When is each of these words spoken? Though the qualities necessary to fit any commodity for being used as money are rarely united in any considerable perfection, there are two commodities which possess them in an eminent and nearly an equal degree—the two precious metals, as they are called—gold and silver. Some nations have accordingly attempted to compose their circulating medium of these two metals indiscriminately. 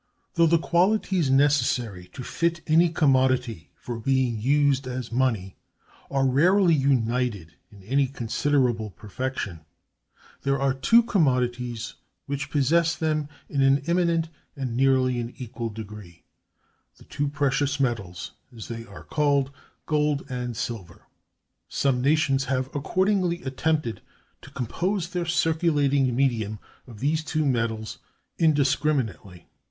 Though 0.33 0.47
the 0.47 0.57
qualities 0.57 1.29
necessary 1.29 2.07
to 2.13 2.23
fit 2.23 2.61
any 2.65 2.89
commodity 2.89 3.69
for 3.75 3.99
being 3.99 4.39
used 4.41 4.87
as 4.87 5.11
money 5.11 5.57
are 6.09 6.25
rarely 6.25 6.73
united 6.73 7.53
in 7.71 7.83
any 7.83 8.07
considerable 8.07 8.89
perfection, 8.89 9.59
there 10.41 10.59
are 10.59 10.73
two 10.73 11.03
commodities 11.03 11.93
which 12.25 12.49
possess 12.49 12.95
them 12.95 13.29
in 13.47 13.61
an 13.61 13.83
eminent 13.85 14.29
and 14.55 14.75
nearly 14.75 15.19
an 15.19 15.35
equal 15.37 15.69
degree—the 15.69 17.03
two 17.03 17.27
precious 17.27 17.79
metals, 17.79 18.31
as 18.57 18.69
they 18.69 18.83
are 18.87 19.03
called—gold 19.03 20.25
and 20.31 20.57
silver. 20.57 21.03
Some 21.69 22.01
nations 22.01 22.45
have 22.45 22.75
accordingly 22.75 23.43
attempted 23.43 24.01
to 24.41 24.49
compose 24.49 25.09
their 25.09 25.27
circulating 25.27 26.15
medium 26.15 26.57
of 26.87 27.01
these 27.01 27.23
two 27.23 27.45
metals 27.45 27.99
indiscriminately. 28.39 29.45